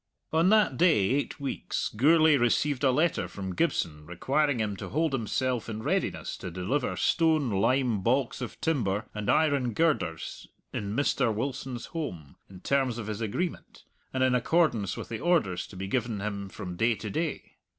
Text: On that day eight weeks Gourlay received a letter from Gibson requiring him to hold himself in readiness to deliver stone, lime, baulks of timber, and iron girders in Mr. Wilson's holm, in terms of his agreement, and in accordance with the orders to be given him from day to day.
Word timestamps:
On 0.33 0.49
that 0.49 0.77
day 0.77 0.97
eight 1.11 1.39
weeks 1.39 1.93
Gourlay 1.95 2.35
received 2.35 2.83
a 2.83 2.89
letter 2.89 3.27
from 3.27 3.53
Gibson 3.53 4.07
requiring 4.07 4.59
him 4.59 4.75
to 4.77 4.89
hold 4.89 5.13
himself 5.13 5.69
in 5.69 5.83
readiness 5.83 6.37
to 6.37 6.49
deliver 6.49 6.95
stone, 6.95 7.51
lime, 7.51 8.01
baulks 8.01 8.41
of 8.41 8.59
timber, 8.61 9.05
and 9.13 9.29
iron 9.29 9.73
girders 9.73 10.47
in 10.73 10.95
Mr. 10.95 11.31
Wilson's 11.31 11.85
holm, 11.93 12.35
in 12.49 12.61
terms 12.61 12.97
of 12.97 13.05
his 13.05 13.21
agreement, 13.21 13.83
and 14.11 14.23
in 14.23 14.33
accordance 14.33 14.97
with 14.97 15.07
the 15.09 15.19
orders 15.19 15.67
to 15.67 15.75
be 15.75 15.85
given 15.85 16.19
him 16.19 16.49
from 16.49 16.75
day 16.77 16.95
to 16.95 17.11
day. 17.11 17.57